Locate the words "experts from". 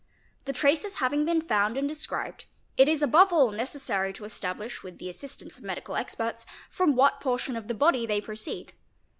5.95-6.95